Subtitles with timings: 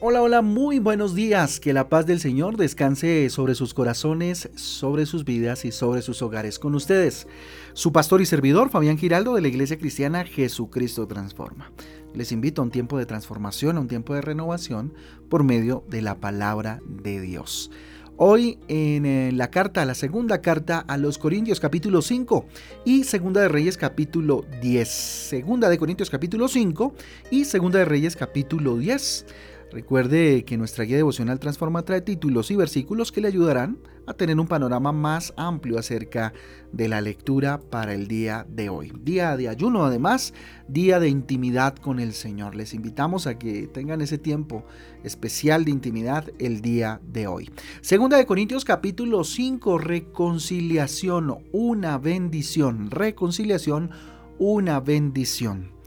[0.00, 1.58] Hola, hola, muy buenos días.
[1.58, 6.22] Que la paz del Señor descanse sobre sus corazones, sobre sus vidas y sobre sus
[6.22, 6.60] hogares.
[6.60, 7.26] Con ustedes,
[7.72, 11.72] su pastor y servidor, Fabián Giraldo, de la Iglesia Cristiana Jesucristo Transforma.
[12.14, 14.94] Les invito a un tiempo de transformación, a un tiempo de renovación
[15.28, 17.68] por medio de la palabra de Dios.
[18.20, 22.46] Hoy en eh, la carta, la segunda carta a los Corintios capítulo 5
[22.84, 24.88] y segunda de Reyes capítulo 10.
[24.88, 26.94] Segunda de Corintios capítulo 5
[27.30, 29.26] y segunda de Reyes capítulo 10.
[29.70, 34.40] Recuerde que nuestra guía devocional Transforma trae títulos y versículos que le ayudarán a tener
[34.40, 36.32] un panorama más amplio acerca
[36.72, 38.90] de la lectura para el día de hoy.
[39.02, 40.32] Día de ayuno además,
[40.68, 42.54] día de intimidad con el Señor.
[42.54, 44.64] Les invitamos a que tengan ese tiempo
[45.04, 47.50] especial de intimidad el día de hoy.
[47.82, 52.90] Segunda de Corintios capítulo 5, reconciliación, una bendición.
[52.90, 53.90] Reconciliación,
[54.38, 55.77] una bendición.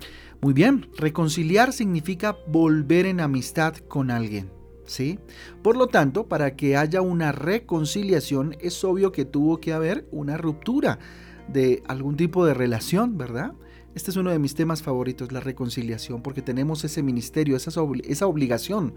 [0.41, 4.49] Muy bien, reconciliar significa volver en amistad con alguien.
[4.85, 5.19] ¿Sí?
[5.61, 10.35] Por lo tanto, para que haya una reconciliación es obvio que tuvo que haber una
[10.35, 10.99] ruptura
[11.47, 13.53] de algún tipo de relación, ¿verdad?
[13.93, 17.81] Este es uno de mis temas favoritos, la reconciliación, porque tenemos ese ministerio, esa,
[18.25, 18.95] obligación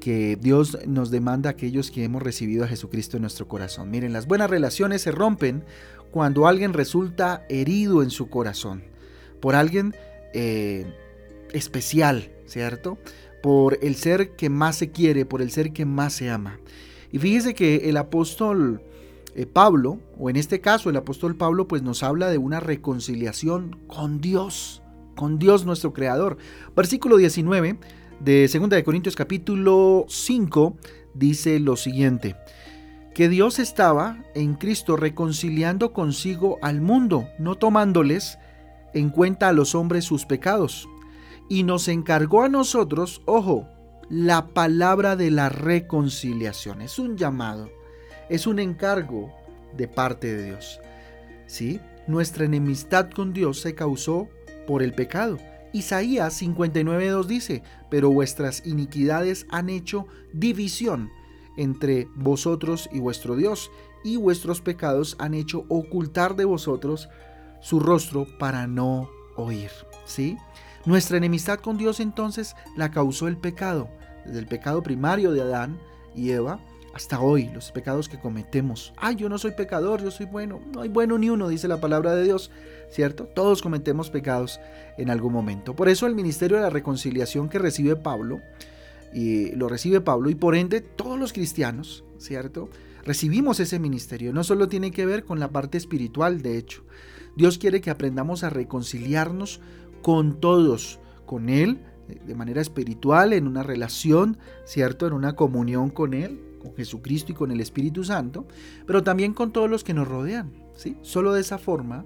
[0.00, 3.90] que Dios nos demanda a aquellos que hemos recibido a Jesucristo en nuestro corazón.
[3.90, 5.64] Miren, las buenas relaciones se rompen
[6.10, 8.84] cuando alguien resulta herido en su corazón,
[9.40, 9.94] por alguien
[10.34, 10.86] eh,
[11.52, 12.98] especial, ¿cierto?
[13.42, 16.58] Por el ser que más se quiere, por el ser que más se ama.
[17.12, 18.82] Y fíjese que el apóstol
[19.34, 23.78] eh, Pablo, o en este caso el apóstol Pablo, pues nos habla de una reconciliación
[23.86, 24.82] con Dios,
[25.16, 26.38] con Dios nuestro Creador.
[26.76, 27.78] Versículo 19
[28.20, 30.76] de 2 de Corintios capítulo 5
[31.14, 32.36] dice lo siguiente,
[33.14, 38.38] que Dios estaba en Cristo reconciliando consigo al mundo, no tomándoles
[38.94, 40.88] en cuenta a los hombres sus pecados,
[41.48, 43.66] y nos encargó a nosotros, ojo,
[44.10, 46.82] la palabra de la reconciliación.
[46.82, 47.70] Es un llamado,
[48.28, 49.32] es un encargo
[49.76, 50.80] de parte de Dios.
[51.46, 51.80] ¿Sí?
[52.06, 54.28] Nuestra enemistad con Dios se causó
[54.66, 55.38] por el pecado.
[55.72, 61.10] Isaías 59.2 dice, pero vuestras iniquidades han hecho división
[61.56, 63.70] entre vosotros y vuestro Dios,
[64.04, 67.08] y vuestros pecados han hecho ocultar de vosotros
[67.60, 69.70] su rostro para no oír.
[70.04, 70.36] ¿sí?
[70.84, 73.88] Nuestra enemistad con Dios entonces la causó el pecado,
[74.24, 75.78] desde el pecado primario de Adán
[76.14, 76.60] y Eva
[76.94, 78.92] hasta hoy, los pecados que cometemos.
[78.96, 80.60] Ay, yo no soy pecador, yo soy bueno.
[80.72, 82.50] No hay bueno ni uno, dice la palabra de Dios,
[82.90, 83.24] ¿cierto?
[83.24, 84.58] Todos cometemos pecados
[84.96, 85.76] en algún momento.
[85.76, 88.40] Por eso el ministerio de la reconciliación que recibe Pablo,
[89.12, 92.68] y lo recibe Pablo, y por ende todos los cristianos, ¿cierto?
[93.08, 94.34] Recibimos ese ministerio.
[94.34, 96.84] No solo tiene que ver con la parte espiritual, de hecho,
[97.36, 99.60] Dios quiere que aprendamos a reconciliarnos
[100.02, 101.78] con todos, con Él,
[102.26, 104.36] de manera espiritual, en una relación,
[104.66, 105.06] ¿cierto?
[105.06, 108.46] En una comunión con Él, con Jesucristo y con el Espíritu Santo,
[108.86, 110.98] pero también con todos los que nos rodean, ¿sí?
[111.00, 112.04] Solo de esa forma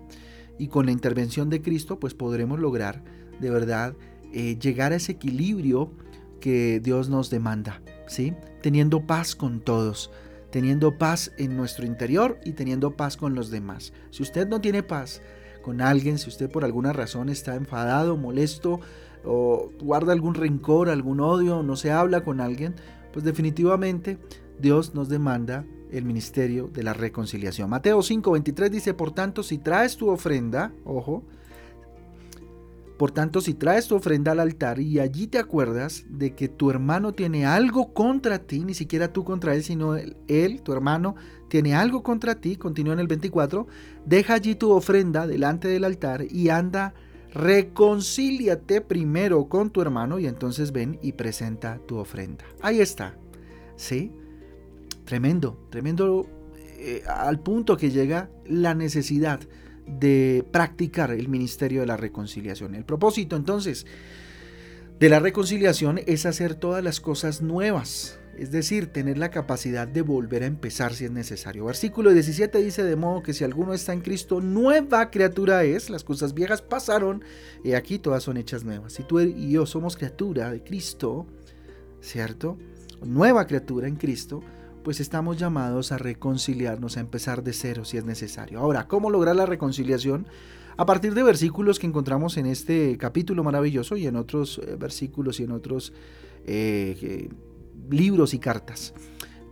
[0.57, 3.03] y con la intervención de Cristo, pues podremos lograr
[3.41, 3.97] de verdad
[4.33, 5.91] eh, llegar a ese equilibrio
[6.39, 8.35] que Dios nos demanda, ¿sí?
[8.63, 10.13] Teniendo paz con todos,
[10.53, 13.93] teniendo paz en nuestro interior y teniendo paz con los demás.
[14.11, 15.23] Si usted no tiene paz
[15.63, 18.79] con alguien, si usted por alguna razón está enfadado, molesto
[19.25, 22.75] o guarda algún rencor, algún odio, no se habla con alguien,
[23.13, 24.19] pues definitivamente
[24.61, 27.71] Dios nos demanda el ministerio de la reconciliación.
[27.71, 31.25] Mateo 5:23 dice, por tanto, si traes tu ofrenda, ojo,
[33.03, 36.71] por tanto, si traes tu ofrenda al altar y allí te acuerdas de que tu
[36.71, 41.17] hermano tiene algo contra ti, ni siquiera tú contra él, sino él, tu hermano,
[41.49, 43.67] tiene algo contra ti, continúa en el 24,
[44.07, 46.95] deja allí tu ofrenda delante del altar y anda,
[47.35, 52.45] reconcíliate primero con tu hermano y entonces ven y presenta tu ofrenda.
[52.61, 53.17] Ahí está,
[53.75, 54.13] ¿sí?
[55.07, 56.29] Tremendo, tremendo
[56.79, 59.41] eh, al punto que llega la necesidad
[59.87, 62.75] de practicar el ministerio de la reconciliación.
[62.75, 63.87] El propósito entonces
[64.99, 70.03] de la reconciliación es hacer todas las cosas nuevas, es decir, tener la capacidad de
[70.03, 71.65] volver a empezar si es necesario.
[71.65, 76.05] Versículo 17 dice, de modo que si alguno está en Cristo, nueva criatura es, las
[76.05, 77.25] cosas viejas pasaron
[77.65, 78.93] y aquí todas son hechas nuevas.
[78.93, 81.27] Si tú y yo somos criatura de Cristo,
[82.01, 82.57] ¿cierto?
[83.05, 84.41] Nueva criatura en Cristo,
[84.83, 88.59] pues estamos llamados a reconciliarnos, a empezar de cero si es necesario.
[88.59, 90.27] Ahora, ¿cómo lograr la reconciliación?
[90.77, 95.39] A partir de versículos que encontramos en este capítulo maravilloso y en otros eh, versículos
[95.41, 95.93] y en otros
[96.47, 97.29] eh,
[97.91, 98.95] libros y cartas.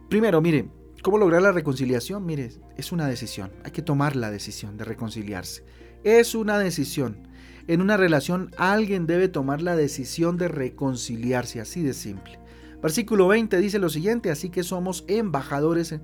[0.09, 0.69] Primero, mire,
[1.03, 2.25] ¿cómo lograr la reconciliación?
[2.25, 3.51] Mire, es una decisión.
[3.65, 5.65] Hay que tomar la decisión de reconciliarse.
[6.05, 7.29] Es una decisión.
[7.69, 12.41] En una relación alguien debe tomar la decisión de reconciliarse, así de simple.
[12.83, 15.95] Versículo 20 dice lo siguiente, así que somos embajadores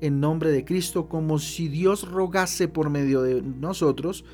[0.00, 4.24] en nombre de Cristo, como si Dios rogase por medio de nosotros,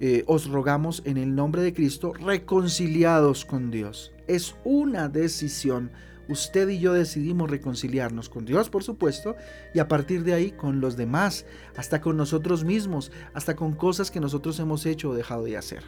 [0.00, 4.12] eh, os rogamos en el nombre de Cristo, reconciliados con Dios.
[4.26, 5.90] Es una decisión.
[6.28, 9.34] Usted y yo decidimos reconciliarnos con Dios, por supuesto,
[9.74, 14.10] y a partir de ahí con los demás, hasta con nosotros mismos, hasta con cosas
[14.10, 15.84] que nosotros hemos hecho o dejado de hacer.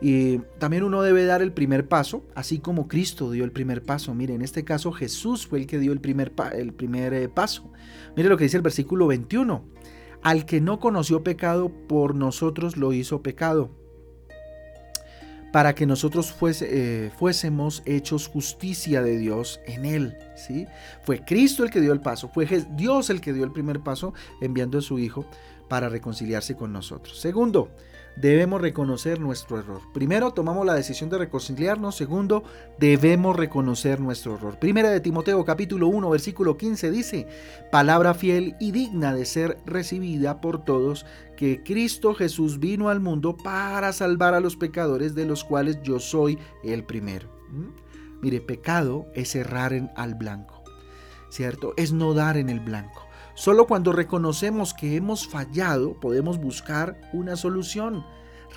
[0.00, 4.14] Y también uno debe dar el primer paso, así como Cristo dio el primer paso.
[4.14, 7.70] Mire, en este caso Jesús fue el que dio el primer, el primer eh, paso.
[8.16, 9.64] Mire lo que dice el versículo 21.
[10.22, 13.70] Al que no conoció pecado, por nosotros lo hizo pecado,
[15.52, 20.16] para que nosotros eh, fuésemos hechos justicia de Dios en él.
[20.34, 20.66] ¿sí?
[21.04, 24.14] Fue Cristo el que dio el paso, fue Dios el que dio el primer paso
[24.40, 25.26] enviando a su Hijo
[25.68, 27.20] para reconciliarse con nosotros.
[27.20, 27.70] Segundo,
[28.16, 29.80] debemos reconocer nuestro error.
[29.92, 31.96] Primero, tomamos la decisión de reconciliarnos.
[31.96, 32.44] Segundo,
[32.78, 34.58] debemos reconocer nuestro error.
[34.58, 37.26] Primera de Timoteo capítulo 1 versículo 15 dice,
[37.72, 41.06] palabra fiel y digna de ser recibida por todos,
[41.36, 45.98] que Cristo Jesús vino al mundo para salvar a los pecadores, de los cuales yo
[45.98, 47.28] soy el primero.
[47.50, 47.84] ¿Mm?
[48.22, 50.62] Mire, pecado es errar en, al blanco,
[51.28, 51.74] ¿cierto?
[51.76, 53.06] Es no dar en el blanco.
[53.34, 58.04] Solo cuando reconocemos que hemos fallado podemos buscar una solución.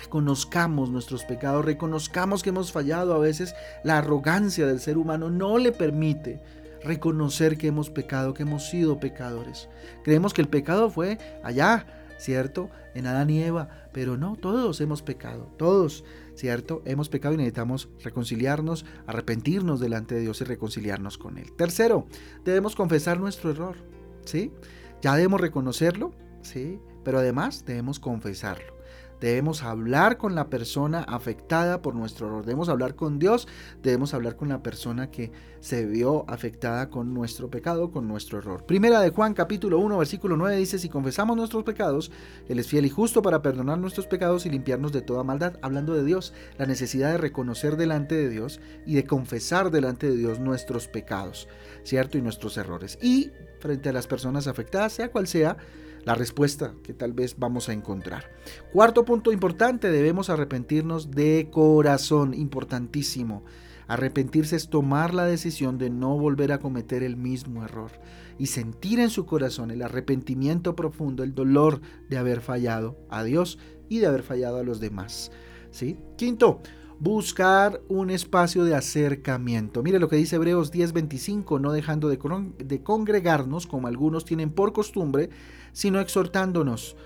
[0.00, 3.12] Reconozcamos nuestros pecados, reconozcamos que hemos fallado.
[3.12, 6.40] A veces la arrogancia del ser humano no le permite
[6.84, 9.68] reconocer que hemos pecado, que hemos sido pecadores.
[10.04, 11.86] Creemos que el pecado fue allá,
[12.16, 12.70] ¿cierto?
[12.94, 16.04] En Adán y Eva, pero no, todos hemos pecado, todos,
[16.36, 16.82] ¿cierto?
[16.84, 21.52] Hemos pecado y necesitamos reconciliarnos, arrepentirnos delante de Dios y reconciliarnos con Él.
[21.56, 22.06] Tercero,
[22.44, 23.97] debemos confesar nuestro error.
[24.28, 24.52] ¿Sí?
[25.00, 26.80] Ya debemos reconocerlo, ¿sí?
[27.04, 28.78] Pero además debemos confesarlo.
[29.20, 32.44] Debemos hablar con la persona afectada por nuestro error.
[32.44, 33.48] Debemos hablar con Dios.
[33.82, 38.64] Debemos hablar con la persona que se vio afectada con nuestro pecado, con nuestro error.
[38.64, 42.12] Primera de Juan capítulo 1 versículo 9 dice, si confesamos nuestros pecados,
[42.48, 45.58] Él es fiel y justo para perdonar nuestros pecados y limpiarnos de toda maldad.
[45.62, 50.16] Hablando de Dios, la necesidad de reconocer delante de Dios y de confesar delante de
[50.16, 51.48] Dios nuestros pecados,
[51.82, 52.18] ¿cierto?
[52.18, 52.98] Y nuestros errores.
[53.02, 55.56] Y frente a las personas afectadas, sea cual sea,
[56.04, 58.24] la respuesta que tal vez vamos a encontrar.
[58.72, 63.44] Cuarto punto importante, debemos arrepentirnos de corazón, importantísimo.
[63.88, 67.90] Arrepentirse es tomar la decisión de no volver a cometer el mismo error
[68.38, 73.58] y sentir en su corazón el arrepentimiento profundo, el dolor de haber fallado a Dios
[73.88, 75.32] y de haber fallado a los demás.
[75.70, 75.98] ¿sí?
[76.16, 76.60] Quinto,
[77.00, 79.82] buscar un espacio de acercamiento.
[79.82, 82.18] Mire lo que dice Hebreos 10:25, no dejando de,
[82.58, 85.30] de, congregarnos como algunos tienen por costumbre,
[85.72, 86.96] sino exhortándonos,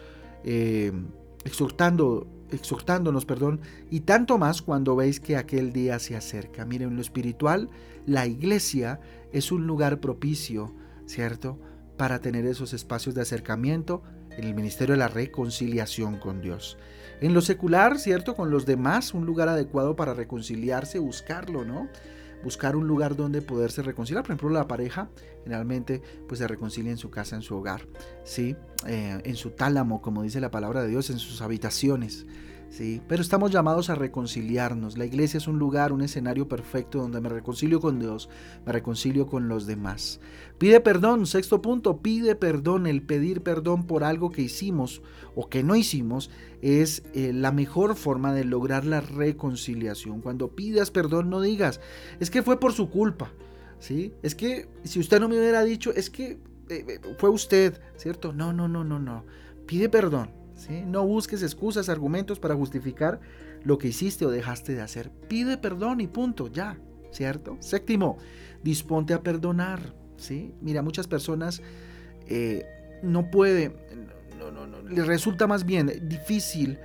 [0.44, 0.92] eh,
[1.44, 3.60] exhortando, exhortándonos, perdón,
[3.90, 6.64] y tanto más cuando veis que aquel día se acerca.
[6.64, 7.68] Miren, en lo espiritual,
[8.06, 9.00] la iglesia
[9.32, 10.74] es un lugar propicio,
[11.06, 11.58] ¿cierto?
[11.98, 16.78] Para tener esos espacios de acercamiento en el ministerio de la reconciliación con Dios.
[17.22, 18.34] En lo secular, ¿cierto?
[18.34, 21.88] Con los demás, un lugar adecuado para reconciliarse, buscarlo, ¿no?
[22.42, 24.24] Buscar un lugar donde poderse reconciliar.
[24.24, 25.08] Por ejemplo, la pareja
[25.44, 27.86] generalmente pues se reconcilia en su casa, en su hogar,
[28.24, 28.56] ¿sí?
[28.88, 32.26] Eh, en su tálamo, como dice la palabra de Dios, en sus habitaciones.
[32.73, 33.02] ¿Sí?
[33.07, 34.97] Pero estamos llamados a reconciliarnos.
[34.97, 38.29] La iglesia es un lugar, un escenario perfecto donde me reconcilio con Dios,
[38.64, 40.21] me reconcilio con los demás.
[40.59, 42.87] Pide perdón, sexto punto, pide perdón.
[42.87, 45.02] El pedir perdón por algo que hicimos
[45.37, 46.31] o que no hicimos
[46.62, 50.23] es eh, la mejor forma de lograr la reconciliación.
[50.23, 51.81] Cuando pidas perdón, no digas,
[52.21, 53.31] es que fue por su culpa.
[53.79, 54.14] ¿Sí?
[54.23, 56.38] Es que si usted no me hubiera dicho, es que
[56.69, 58.33] eh, eh, fue usted, ¿cierto?
[58.33, 59.25] No, no, no, no, no.
[59.67, 60.41] Pide perdón.
[60.87, 63.21] No busques excusas, argumentos para justificar
[63.64, 65.11] lo que hiciste o dejaste de hacer.
[65.28, 66.78] Pide perdón y punto, ya,
[67.11, 67.56] ¿cierto?
[67.61, 68.18] Séptimo,
[68.62, 70.54] disponte a perdonar, ¿sí?
[70.61, 71.62] Mira, muchas personas
[72.26, 72.64] eh,
[73.02, 73.75] no puede,
[74.38, 76.78] no, no, les resulta más bien difícil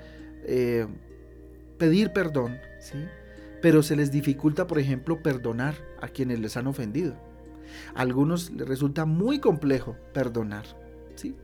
[0.44, 0.88] eh,
[1.78, 2.98] pedir perdón, ¿sí?
[3.62, 7.16] Pero se les dificulta, por ejemplo, perdonar a quienes les han ofendido.
[7.96, 10.66] A algunos les resulta muy complejo perdonar.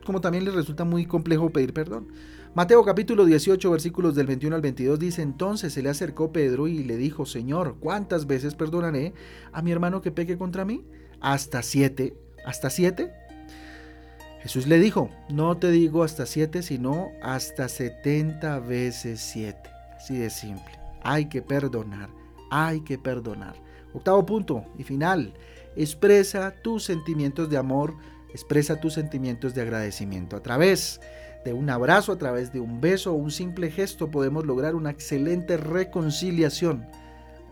[0.06, 2.08] Como también les resulta muy complejo pedir perdón.
[2.56, 6.84] Mateo capítulo 18 versículos del 21 al 22 dice, entonces se le acercó Pedro y
[6.84, 9.14] le dijo, Señor, ¿cuántas veces perdonaré
[9.52, 10.86] a mi hermano que peque contra mí?
[11.20, 12.16] ¿Hasta siete?
[12.46, 13.12] ¿Hasta siete?
[14.42, 19.70] Jesús le dijo, no te digo hasta siete, sino hasta setenta veces siete.
[19.96, 20.78] Así de simple.
[21.02, 22.10] Hay que perdonar,
[22.52, 23.56] hay que perdonar.
[23.94, 25.34] Octavo punto y final,
[25.76, 27.96] expresa tus sentimientos de amor
[28.34, 30.36] Expresa tus sentimientos de agradecimiento.
[30.36, 31.00] A través
[31.46, 34.90] de un abrazo, a través de un beso o un simple gesto podemos lograr una
[34.90, 36.86] excelente reconciliación.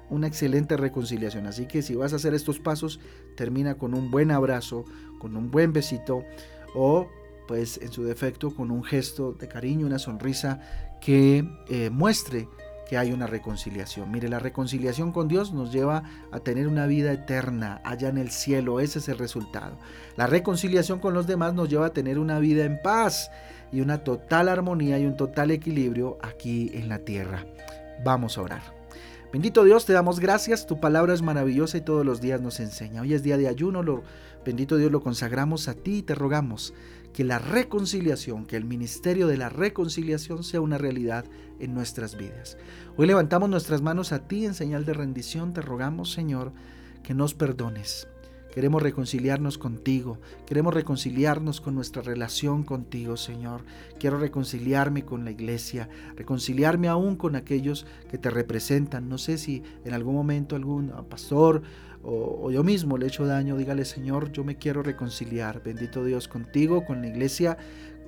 [0.10, 1.48] una excelente reconciliación.
[1.48, 3.00] Así que si vas a hacer estos pasos,
[3.38, 4.84] termina con un buen abrazo,
[5.20, 6.26] con un buen besito
[6.76, 7.08] o
[7.48, 10.60] pues en su defecto con un gesto de cariño, una sonrisa
[11.00, 12.50] que eh, muestre
[12.92, 14.12] que hay una reconciliación.
[14.12, 18.32] Mire, la reconciliación con Dios nos lleva a tener una vida eterna allá en el
[18.32, 18.82] cielo.
[18.82, 19.78] Ese es el resultado.
[20.18, 23.32] La reconciliación con los demás nos lleva a tener una vida en paz
[23.72, 27.46] y una total armonía y un total equilibrio aquí en la tierra.
[28.04, 28.81] Vamos a orar.
[29.32, 33.02] Bendito Dios, te damos gracias, tu palabra es maravillosa y todos los días nos enseña.
[33.02, 34.04] Hoy es día de ayuno, lo,
[34.46, 36.74] bendito Dios, lo consagramos a ti y te rogamos
[37.14, 41.24] que la reconciliación, que el ministerio de la reconciliación sea una realidad
[41.62, 42.58] en nuestras vidas.
[42.98, 46.52] Hoy levantamos nuestras manos a ti en señal de rendición, te rogamos Señor
[47.02, 48.10] que nos perdones,
[48.52, 53.62] Queremos reconciliarnos contigo, queremos reconciliarnos con nuestra relación contigo, Señor.
[54.00, 59.08] Quiero reconciliarme con la iglesia, reconciliarme aún con aquellos que te representan.
[59.08, 61.62] No sé si en algún momento algún pastor
[62.04, 65.62] o, yo mismo le he hecho daño, dígale, Señor, yo me quiero reconciliar.
[65.64, 67.58] Bendito Dios contigo, con la iglesia,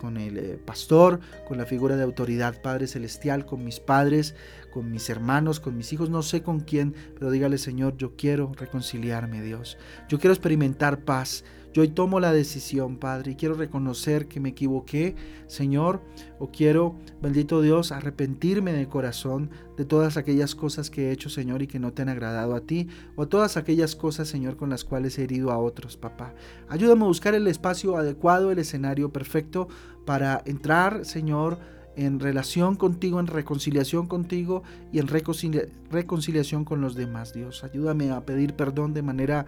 [0.04, 4.36] con el eh, pastor, con la figura de autoridad, Padre Celestial, con mis padres,
[4.70, 8.52] con mis hermanos, con mis hijos, no sé con quién, pero dígale Señor, yo quiero
[8.54, 9.78] reconciliarme, Dios.
[10.10, 11.46] Yo quiero experimentar paz.
[11.74, 15.16] Yo hoy tomo la decisión, Padre, y quiero reconocer que me equivoqué,
[15.48, 16.02] Señor,
[16.38, 21.64] o quiero, bendito Dios, arrepentirme de corazón de todas aquellas cosas que he hecho, Señor,
[21.64, 24.84] y que no te han agradado a ti, o todas aquellas cosas, Señor, con las
[24.84, 26.36] cuales he herido a otros, papá.
[26.70, 29.68] Ayúdame a buscar el espacio adecuado, el escenario perfecto
[30.06, 31.58] para entrar, Señor,
[31.96, 34.62] en relación contigo, en reconciliación contigo
[34.92, 37.64] y en reconciliación con los demás, Dios.
[37.64, 39.46] Ayúdame a pedir perdón de manera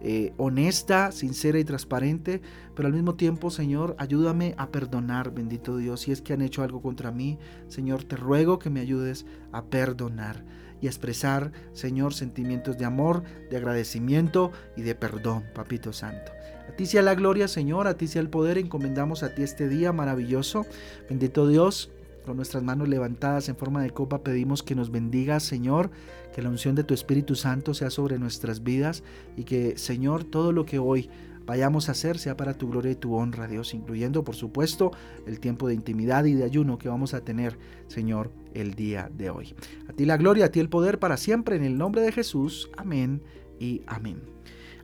[0.00, 2.42] eh, honesta, sincera y transparente,
[2.74, 6.02] pero al mismo tiempo, Señor, ayúdame a perdonar, bendito Dios.
[6.02, 7.38] Si es que han hecho algo contra mí,
[7.68, 10.44] Señor, te ruego que me ayudes a perdonar
[10.80, 16.32] y a expresar, Señor, sentimientos de amor, de agradecimiento y de perdón, Papito Santo.
[16.68, 19.68] A ti sea la gloria, Señor, a ti sea el poder, encomendamos a ti este
[19.68, 20.66] día maravilloso.
[21.08, 21.90] Bendito Dios,
[22.26, 25.90] con nuestras manos levantadas en forma de copa pedimos que nos bendiga, Señor,
[26.34, 29.02] que la unción de tu Espíritu Santo sea sobre nuestras vidas
[29.36, 31.08] y que, Señor, todo lo que hoy
[31.46, 34.90] vayamos a hacer sea para tu gloria y tu honra, Dios, incluyendo, por supuesto,
[35.26, 37.56] el tiempo de intimidad y de ayuno que vamos a tener,
[37.86, 39.54] Señor, el día de hoy.
[39.88, 42.68] A ti la gloria, a ti el poder para siempre, en el nombre de Jesús.
[42.76, 43.22] Amén
[43.60, 44.20] y amén.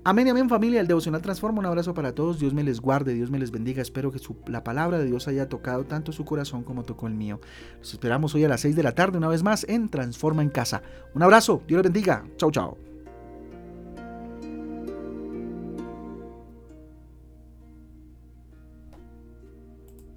[0.05, 1.61] Amén y amén familia, el devocional transforma.
[1.61, 3.81] Un abrazo para todos, Dios me les guarde, Dios me les bendiga.
[3.81, 7.41] Espero que la palabra de Dios haya tocado tanto su corazón como tocó el mío.
[7.79, 10.49] Los esperamos hoy a las 6 de la tarde una vez más en Transforma en
[10.49, 10.83] Casa.
[11.15, 12.25] Un abrazo, Dios les bendiga.
[12.37, 12.92] Chao, chao.